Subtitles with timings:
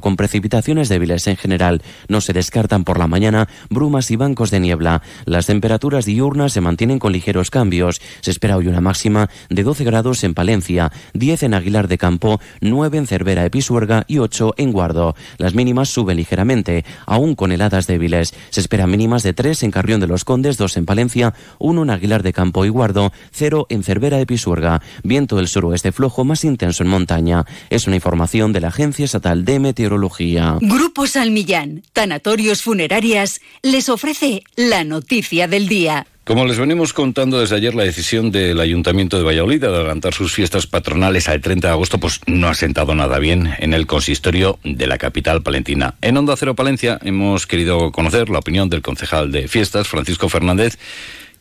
[0.01, 1.81] con precipitaciones débiles en general.
[2.09, 5.01] No se descartan por la mañana brumas y bancos de niebla.
[5.25, 8.01] Las temperaturas diurnas se mantienen con ligeros cambios.
[8.19, 12.41] Se espera hoy una máxima de 12 grados en Palencia, 10 en Aguilar de Campo,
[12.59, 15.15] 9 en Cervera de Pisuerga y 8 en Guardo.
[15.37, 18.33] Las mínimas suben ligeramente, aún con heladas débiles.
[18.49, 21.89] Se espera mínimas de 3 en Carrión de los Condes, 2 en Palencia, 1 en
[21.89, 24.81] Aguilar de Campo y Guardo, 0 en Cervera de Pisuerga.
[25.03, 27.45] Viento del suroeste flojo más intenso en montaña.
[27.69, 30.57] Es una información de la Agencia Estatal de Meteorología.
[30.61, 36.07] Grupo Salmillán, Tanatorios Funerarias, les ofrece la noticia del día.
[36.25, 40.31] Como les venimos contando desde ayer, la decisión del Ayuntamiento de Valladolid de adelantar sus
[40.31, 44.57] fiestas patronales al 30 de agosto pues no ha sentado nada bien en el consistorio
[44.63, 45.95] de la capital palentina.
[46.01, 50.77] En Onda Cero Palencia hemos querido conocer la opinión del concejal de fiestas, Francisco Fernández,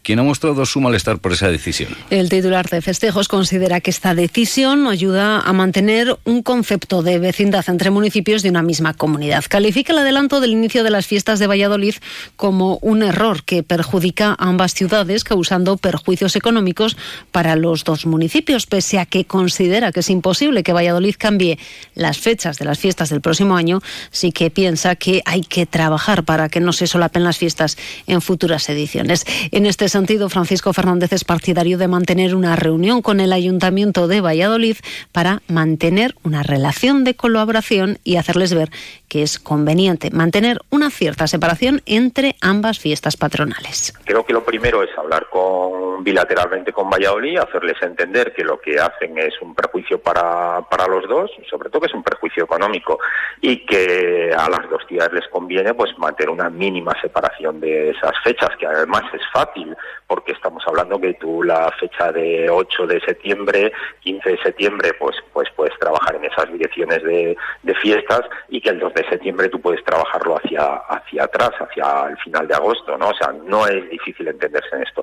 [0.03, 1.97] quien ha mostrado su malestar por esa decisión.
[2.11, 7.65] El titular de festejos considera que esta decisión ayuda a mantener un concepto de vecindad
[7.69, 9.45] entre municipios de una misma comunidad.
[9.49, 11.95] Califica el adelanto del inicio de las fiestas de Valladolid
[12.37, 16.97] como un error que perjudica a ambas ciudades, causando perjuicios económicos
[17.31, 21.59] para los dos municipios, pese a que considera que es imposible que Valladolid cambie
[21.95, 23.81] las fechas de las fiestas del próximo año,
[24.11, 28.21] sí que piensa que hay que trabajar para que no se solapen las fiestas en
[28.21, 29.25] futuras ediciones.
[29.53, 34.20] En este sentido, Francisco Fernández es partidario de mantener una reunión con el Ayuntamiento de
[34.20, 34.76] Valladolid
[35.12, 38.70] para mantener una relación de colaboración y hacerles ver
[39.08, 43.92] que es conveniente mantener una cierta separación entre ambas fiestas patronales.
[44.04, 48.80] Creo que lo primero es hablar con bilateralmente con Valladolid, hacerles entender que lo que
[48.80, 52.98] hacen es un perjuicio para, para los dos, sobre todo que es un perjuicio económico
[53.41, 58.12] y que a las dos ciudades les conviene pues mantener una mínima separación de esas
[58.24, 59.76] fechas, que además es fácil
[60.06, 65.16] porque estamos hablando que tú la fecha de 8 de septiembre, 15 de septiembre, pues,
[65.32, 67.37] pues puedes trabajar en esas direcciones de,
[67.81, 72.16] fiestas y que el 2 de septiembre tú puedes trabajarlo hacia, hacia atrás, hacia el
[72.19, 73.09] final de agosto, ¿no?
[73.09, 75.03] O sea, no es difícil entenderse en esto.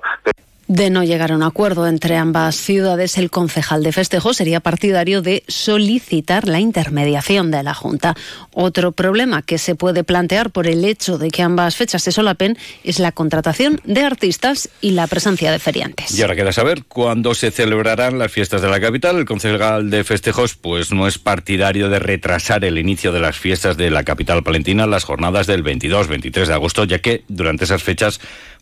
[0.70, 5.20] De no llegar a un acuerdo entre ambas ciudades, el concejal de festejo sería partidario
[5.20, 8.14] de solicitar la intermediación de la Junta.
[8.52, 12.56] Otro problema que se puede plantear por el hecho de que ambas fechas se solapen
[12.84, 16.16] es la contratación de artistas y la presencia de feriantes.
[16.16, 19.16] Y ahora queda saber cuándo se celebrarán las fiestas de la capital.
[19.16, 23.76] El concejal de festejos pues no es partidario de retrasar el inicio de las fiestas
[23.76, 28.20] de la capital palentina las jornadas del 22-23 de agosto, ya que durante esas fechas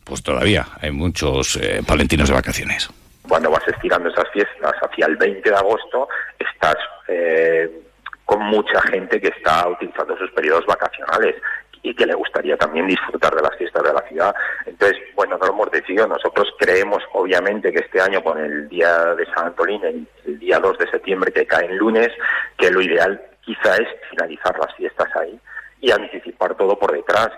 [0.09, 2.89] pues todavía hay muchos eh, de vacaciones.
[3.29, 6.77] Cuando vas estirando esas fiestas hacia el 20 de agosto, estás
[7.09, 7.69] eh,
[8.25, 11.35] con mucha gente que está utilizando sus periodos vacacionales
[11.83, 14.35] y que le gustaría también disfrutar de las fiestas de la ciudad.
[14.67, 16.07] Entonces, bueno, no lo hemos decidido.
[16.07, 20.59] Nosotros creemos, obviamente, que este año con el día de San Antolín, el, el día
[20.61, 22.11] 2 de septiembre que cae en lunes,
[22.57, 25.39] que lo ideal quizá es finalizar las fiestas ahí
[25.81, 27.31] y anticipar todo por detrás.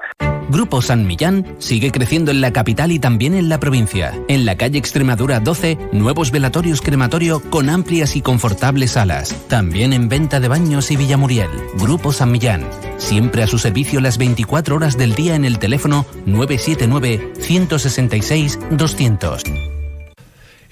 [0.50, 4.12] Grupo San Millán sigue creciendo en la capital y también en la provincia.
[4.26, 9.32] En la calle Extremadura 12, nuevos velatorios crematorio con amplias y confortables salas.
[9.46, 11.50] También en venta de baños y Villamuriel.
[11.78, 12.66] Grupo San Millán.
[12.98, 19.69] Siempre a su servicio las 24 horas del día en el teléfono 979 166 200.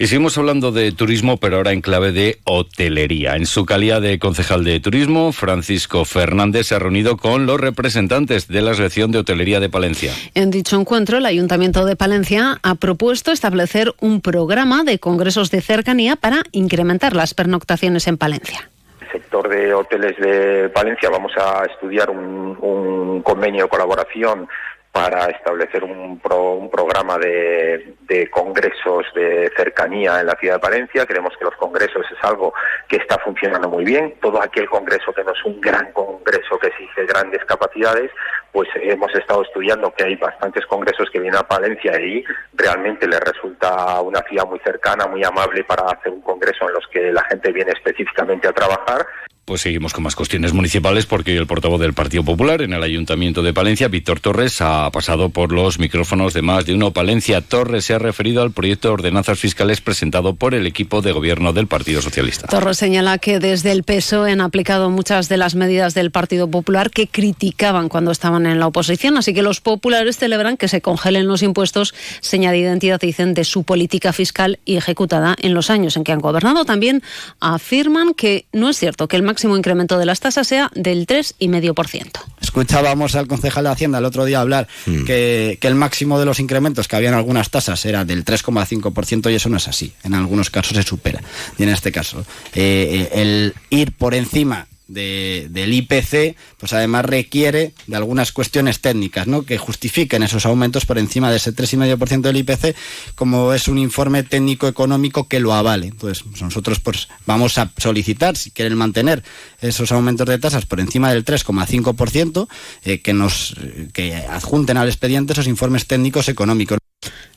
[0.01, 3.35] Y seguimos hablando de turismo, pero ahora en clave de hotelería.
[3.35, 8.47] En su calidad de concejal de turismo, Francisco Fernández se ha reunido con los representantes
[8.47, 10.13] de la Asociación de Hotelería de Palencia.
[10.37, 15.63] En dicho encuentro, el Ayuntamiento de Palencia ha propuesto establecer un programa de congresos de
[15.63, 18.71] cercanía para incrementar las pernoctaciones en Palencia
[19.11, 24.47] sector de hoteles de Palencia vamos a estudiar un, un, convenio de colaboración
[24.93, 31.07] para establecer un, un programa de, de, congresos de cercanía en la ciudad de Palencia.
[31.07, 32.53] Creemos que los congresos es algo
[32.89, 34.15] que está funcionando muy bien.
[34.21, 38.11] Todo aquel congreso que no es un gran congreso que exige grandes capacidades,
[38.53, 42.25] pues hemos estado estudiando que hay bastantes congresos que vienen a Palencia y
[42.55, 46.87] realmente les resulta una ciudad muy cercana, muy amable para hacer un congreso en los
[46.89, 49.07] que la gente viene específicamente a trabajar
[49.49, 53.41] pues seguimos con más cuestiones municipales porque el portavoz del Partido Popular en el Ayuntamiento
[53.41, 56.91] de Palencia, Víctor Torres, ha pasado por los micrófonos de más de uno.
[56.91, 61.13] Palencia Torres se ha referido al proyecto de ordenanzas fiscales presentado por el equipo de
[61.13, 62.47] gobierno del Partido Socialista.
[62.47, 66.91] Torres señala que desde el PSOE han aplicado muchas de las medidas del Partido Popular
[66.91, 71.27] que criticaban cuando estaban en la oposición, así que los populares celebran que se congelen
[71.27, 75.97] los impuestos, seña de identidad, dicen, de su política fiscal y ejecutada en los años
[75.97, 76.67] en que han gobernado.
[76.67, 77.03] También
[77.41, 82.11] afirman que no es cierto que el máximo incremento de las tasas sea del 3,5%.
[82.41, 86.41] Escuchábamos al concejal de Hacienda el otro día hablar que, que, el máximo de los
[86.41, 89.93] incrementos que había en algunas tasas era del 3,5% y eso no es así.
[90.03, 91.21] En algunos casos se supera.
[91.59, 92.21] Y en este caso,
[92.55, 98.81] eh, eh, el ir por encima de, del IPC, pues además requiere de algunas cuestiones
[98.81, 99.45] técnicas, ¿no?
[99.45, 102.75] Que justifiquen esos aumentos por encima de ese 3,5% del IPC,
[103.15, 105.89] como es un informe técnico económico que lo avale.
[105.89, 109.23] Entonces, pues nosotros pues vamos a solicitar, si quieren mantener
[109.61, 112.49] esos aumentos de tasas por encima del 3,5%,
[112.85, 113.55] eh, que nos
[113.93, 116.79] que adjunten al expediente esos informes técnicos económicos.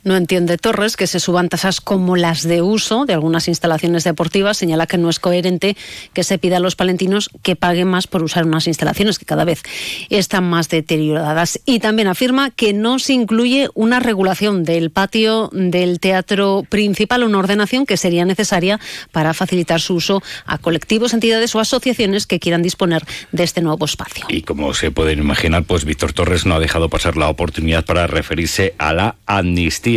[0.04, 4.58] No entiende Torres que se suban tasas como las de uso de algunas instalaciones deportivas.
[4.58, 5.76] Señala que no es coherente
[6.14, 9.46] que se pida a los palentinos que paguen más por usar unas instalaciones que cada
[9.46, 9.62] vez
[10.10, 11.60] están más deterioradas.
[11.66, 17.40] Y también afirma que no se incluye una regulación del patio del teatro principal, una
[17.40, 18.80] ordenación que sería necesaria
[19.12, 23.86] para facilitar su uso a colectivos, entidades o asociaciones que quieran disponer de este nuevo
[23.86, 24.26] espacio.
[24.30, 28.08] Y como se pueden imaginar, pues Víctor Torres no ha dejado pasar la oportunidad para
[28.08, 29.91] referirse a la amnistía.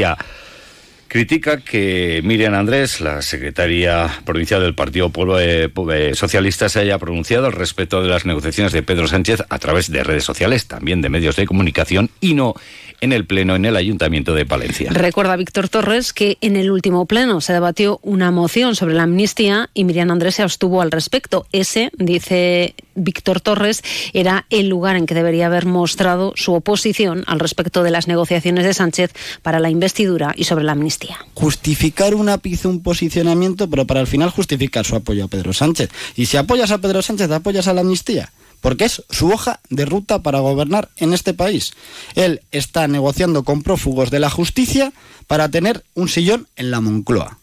[1.14, 7.46] Critica que Miriam Andrés, la secretaria provincial del Partido eh, eh, Socialista, se haya pronunciado
[7.46, 11.10] al respecto de las negociaciones de Pedro Sánchez a través de redes sociales, también de
[11.10, 12.54] medios de comunicación y no
[13.00, 14.90] en el Pleno en el Ayuntamiento de Palencia.
[14.92, 19.70] Recuerda Víctor Torres que en el último Pleno se debatió una moción sobre la amnistía
[19.72, 21.46] y Miriam Andrés se abstuvo al respecto.
[21.52, 23.82] Ese, dice Víctor Torres,
[24.12, 28.64] era el lugar en que debería haber mostrado su oposición al respecto de las negociaciones
[28.64, 29.12] de Sánchez
[29.42, 31.18] para la investidura y sobre la amnistía.
[31.34, 35.90] Justificar un ápice, un posicionamiento, pero para al final justificar su apoyo a Pedro Sánchez.
[36.16, 38.32] Y si apoyas a Pedro Sánchez, apoyas a la amnistía
[38.64, 41.74] porque es su hoja de ruta para gobernar en este país.
[42.14, 44.94] Él está negociando con prófugos de la justicia
[45.26, 47.40] para tener un sillón en la Moncloa.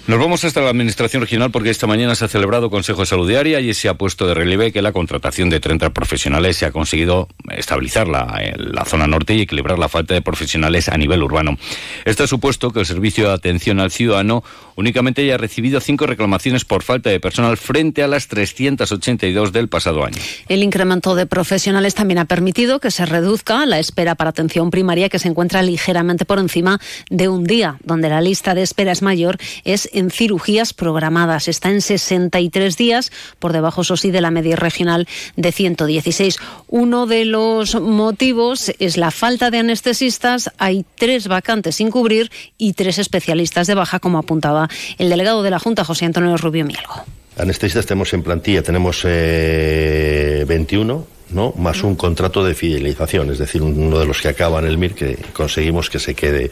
[0.07, 3.27] Nos vamos hasta la Administración Regional porque esta mañana se ha celebrado Consejo de Salud
[3.27, 6.71] Diaria y se ha puesto de relieve que la contratación de 30 profesionales se ha
[6.71, 11.57] conseguido estabilizar la, la zona norte y equilibrar la falta de profesionales a nivel urbano.
[12.05, 14.43] Esto ha supuesto que el Servicio de Atención al Ciudadano
[14.75, 20.05] únicamente haya recibido cinco reclamaciones por falta de personal frente a las 382 del pasado
[20.05, 20.17] año.
[20.47, 25.09] El incremento de profesionales también ha permitido que se reduzca la espera para atención primaria
[25.09, 29.01] que se encuentra ligeramente por encima de un día, donde la lista de espera es
[29.01, 31.47] mayor, es en cirugías programadas.
[31.47, 36.37] Está en 63 días, por debajo, eso sí, de la media regional de 116.
[36.67, 40.51] Uno de los motivos es la falta de anestesistas.
[40.57, 45.49] Hay tres vacantes sin cubrir y tres especialistas de baja, como apuntaba el delegado de
[45.49, 47.05] la Junta, José Antonio Rubio Mielgo.
[47.37, 51.53] Anestesistas tenemos en plantilla, tenemos eh, 21 ¿no?
[51.57, 54.93] más un contrato de fidelización, es decir, uno de los que acaba en el MIR
[54.93, 56.51] que conseguimos que se quede.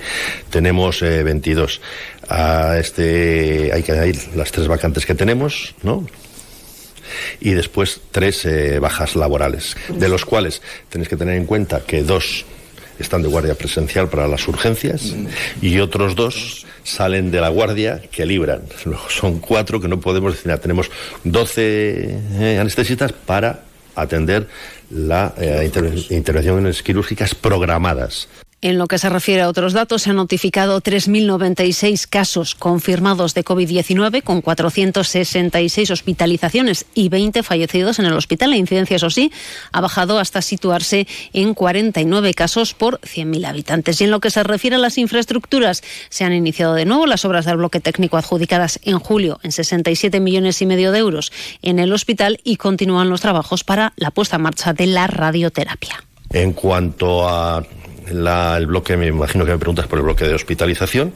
[0.49, 1.81] Tenemos eh, 22.
[2.29, 6.05] A este hay que añadir las tres vacantes que tenemos, ¿no?
[7.39, 12.01] Y después tres eh, bajas laborales, de los cuales tenéis que tener en cuenta que
[12.01, 12.45] dos
[12.99, 15.13] están de guardia presencial para las urgencias
[15.61, 18.61] y otros dos salen de la guardia que libran.
[19.09, 20.89] Son cuatro que no podemos decir, tenemos
[21.23, 23.63] 12 eh, anestesistas para
[23.95, 24.47] atender
[24.89, 25.71] las eh,
[26.09, 28.27] intervenciones quirúrgicas programadas.
[28.63, 33.43] En lo que se refiere a otros datos, se han notificado 3.096 casos confirmados de
[33.43, 38.51] COVID-19, con 466 hospitalizaciones y 20 fallecidos en el hospital.
[38.51, 39.33] La incidencia, eso sí,
[39.73, 43.99] ha bajado hasta situarse en 49 casos por 100.000 habitantes.
[43.99, 47.25] Y en lo que se refiere a las infraestructuras, se han iniciado de nuevo las
[47.25, 51.79] obras del bloque técnico adjudicadas en julio en 67 millones y medio de euros en
[51.79, 56.05] el hospital y continúan los trabajos para la puesta en marcha de la radioterapia.
[56.33, 57.63] En cuanto a
[58.11, 61.13] la, el bloque, me imagino que me preguntas por el bloque de hospitalización.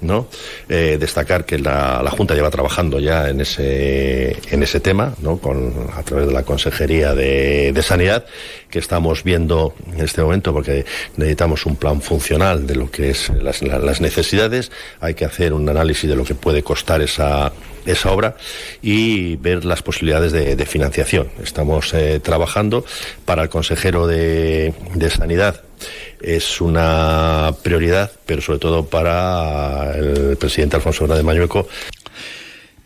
[0.00, 0.28] ¿No?
[0.68, 5.40] Eh, destacar que la, Junta lleva trabajando ya en ese, en ese tema, ¿no?
[5.94, 8.26] A través de la Consejería de, Sanidad,
[8.70, 10.84] que estamos viendo en este momento, porque
[11.16, 16.08] necesitamos un plan funcional de lo que es las, necesidades, hay que hacer un análisis
[16.08, 17.52] de lo que puede costar esa,
[17.86, 18.36] esa obra
[18.82, 21.28] y ver las posibilidades de, de financiación.
[21.42, 22.84] Estamos eh, trabajando
[23.24, 24.72] para el consejero de
[25.16, 25.62] Sanidad
[26.20, 31.68] es una prioridad, pero sobre todo para el presidente Alfonso Hernández Mañueco.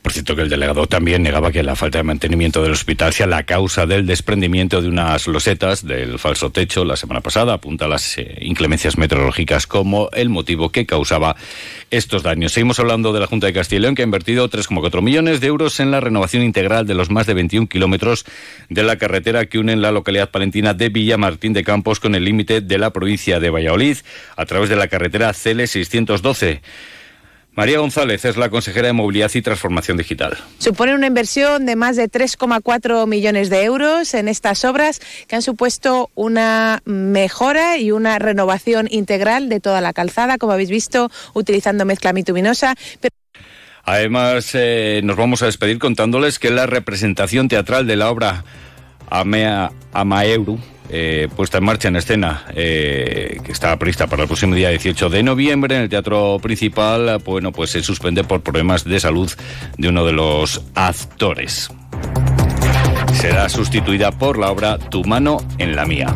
[0.03, 3.29] Por cierto, que el delegado también negaba que la falta de mantenimiento del hospital sea
[3.29, 7.53] la causa del desprendimiento de unas losetas del falso techo la semana pasada.
[7.53, 11.37] Apunta a las eh, inclemencias meteorológicas como el motivo que causaba
[11.93, 12.51] estos daños.
[12.51, 15.47] Seguimos hablando de la Junta de Castilla y León, que ha invertido 3,4 millones de
[15.47, 18.25] euros en la renovación integral de los más de 21 kilómetros
[18.69, 22.61] de la carretera que unen la localidad palentina de Villamartín de Campos con el límite
[22.61, 23.99] de la provincia de Valladolid
[24.37, 26.61] a través de la carretera CL 612.
[27.55, 30.39] María González es la consejera de Movilidad y Transformación Digital.
[30.59, 35.43] Supone una inversión de más de 3,4 millones de euros en estas obras que han
[35.43, 41.85] supuesto una mejora y una renovación integral de toda la calzada, como habéis visto, utilizando
[41.85, 42.75] mezcla bituminosa.
[43.01, 43.15] Pero...
[43.85, 48.45] Además, eh, nos vamos a despedir contándoles que la representación teatral de la obra
[49.11, 50.59] Amea, Amaeuru
[50.95, 55.09] eh, puesta en marcha en escena, eh, que está prevista para el próximo día 18
[55.09, 59.33] de noviembre en el teatro principal, bueno, pues se suspende por problemas de salud
[59.79, 61.71] de uno de los actores.
[63.15, 66.15] Será sustituida por la obra Tu mano en la mía.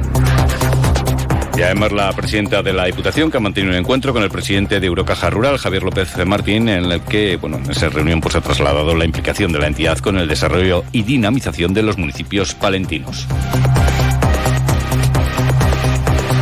[1.56, 4.78] Y además la presidenta de la Diputación que ha mantenido un encuentro con el presidente
[4.78, 8.42] de Eurocaja Rural, Javier López Martín, en el que, bueno, en esa reunión pues ha
[8.42, 13.26] trasladado la implicación de la entidad con el desarrollo y dinamización de los municipios palentinos.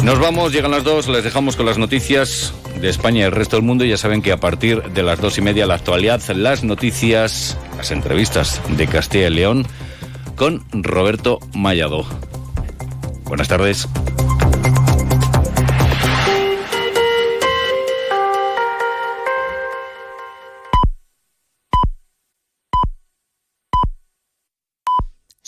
[0.04, 3.56] Nos vamos, llegan las dos, les dejamos con las noticias de España y el resto
[3.56, 3.86] del mundo.
[3.86, 7.90] Ya saben que a partir de las dos y media la actualidad, las noticias, las
[7.90, 9.66] entrevistas de Castilla y León
[10.36, 12.04] con Roberto Mayado.
[13.24, 13.88] Buenas tardes.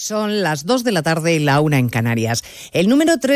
[0.07, 2.45] Son las 2 de la tarde y la una en Canarias.
[2.71, 3.35] El número 3